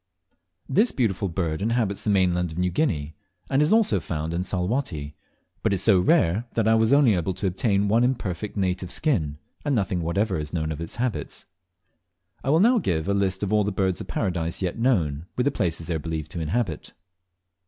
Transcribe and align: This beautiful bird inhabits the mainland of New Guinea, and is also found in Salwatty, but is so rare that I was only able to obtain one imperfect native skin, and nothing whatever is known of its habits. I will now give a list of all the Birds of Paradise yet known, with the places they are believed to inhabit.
This 0.67 0.91
beautiful 0.91 1.27
bird 1.29 1.61
inhabits 1.61 2.03
the 2.03 2.09
mainland 2.09 2.51
of 2.51 2.57
New 2.57 2.71
Guinea, 2.71 3.13
and 3.51 3.61
is 3.61 3.71
also 3.71 3.99
found 3.99 4.33
in 4.33 4.43
Salwatty, 4.43 5.13
but 5.61 5.73
is 5.73 5.83
so 5.83 5.99
rare 5.99 6.45
that 6.55 6.67
I 6.67 6.73
was 6.73 6.91
only 6.91 7.13
able 7.13 7.35
to 7.35 7.45
obtain 7.45 7.87
one 7.87 8.03
imperfect 8.03 8.57
native 8.57 8.89
skin, 8.89 9.37
and 9.63 9.75
nothing 9.75 10.01
whatever 10.01 10.39
is 10.39 10.53
known 10.53 10.71
of 10.71 10.81
its 10.81 10.95
habits. 10.95 11.45
I 12.43 12.49
will 12.49 12.59
now 12.59 12.79
give 12.79 13.07
a 13.07 13.13
list 13.13 13.43
of 13.43 13.53
all 13.53 13.63
the 13.63 13.71
Birds 13.71 14.01
of 14.01 14.07
Paradise 14.07 14.59
yet 14.59 14.75
known, 14.79 15.27
with 15.35 15.45
the 15.45 15.51
places 15.51 15.85
they 15.85 15.93
are 15.93 15.99
believed 15.99 16.31
to 16.31 16.39
inhabit. 16.39 16.93